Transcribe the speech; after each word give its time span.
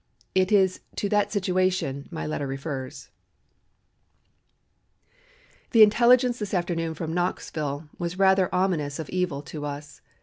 It 0.33 0.51
is 0.51 0.79
to 0.95 1.07
that 1.09 1.31
situation 1.31 2.07
my 2.09 2.25
letter 2.25 2.47
refers: 2.47 3.11
"The 5.73 5.83
intelligence 5.83 6.39
this 6.39 6.55
afternoon 6.55 6.95
from 6.95 7.13
Knoxville 7.13 7.87
was 7.99 8.17
rather 8.17 8.49
ominous 8.51 8.97
of 8.97 9.11
evil 9.11 9.43
to 9.43 9.63
us. 9.63 10.01